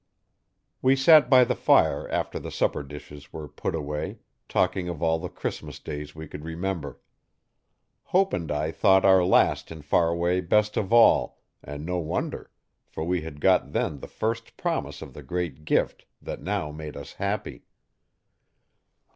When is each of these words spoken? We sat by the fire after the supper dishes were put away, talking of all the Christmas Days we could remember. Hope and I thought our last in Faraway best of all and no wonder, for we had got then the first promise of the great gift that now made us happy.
We 0.81 0.95
sat 0.95 1.29
by 1.29 1.43
the 1.43 1.53
fire 1.53 2.09
after 2.09 2.39
the 2.39 2.49
supper 2.49 2.81
dishes 2.81 3.31
were 3.31 3.47
put 3.47 3.75
away, 3.75 4.17
talking 4.49 4.89
of 4.89 5.03
all 5.03 5.19
the 5.19 5.29
Christmas 5.29 5.77
Days 5.77 6.15
we 6.15 6.27
could 6.27 6.43
remember. 6.43 6.99
Hope 8.05 8.33
and 8.33 8.51
I 8.51 8.71
thought 8.71 9.05
our 9.05 9.23
last 9.23 9.71
in 9.71 9.83
Faraway 9.83 10.41
best 10.41 10.75
of 10.75 10.91
all 10.91 11.43
and 11.63 11.85
no 11.85 11.99
wonder, 11.99 12.49
for 12.87 13.03
we 13.03 13.21
had 13.21 13.39
got 13.39 13.73
then 13.73 13.99
the 13.99 14.07
first 14.07 14.57
promise 14.57 15.03
of 15.03 15.13
the 15.13 15.21
great 15.21 15.65
gift 15.65 16.05
that 16.19 16.41
now 16.41 16.71
made 16.71 16.97
us 16.97 17.13
happy. 17.13 17.67